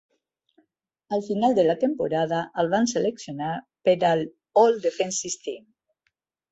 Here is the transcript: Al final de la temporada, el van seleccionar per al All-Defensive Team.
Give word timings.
Al 1.17 1.21
final 1.27 1.53
de 1.59 1.65
la 1.67 1.75
temporada, 1.83 2.41
el 2.63 2.73
van 2.73 2.91
seleccionar 2.95 3.53
per 3.89 3.97
al 4.15 4.29
All-Defensive 4.65 5.43
Team. 5.47 5.67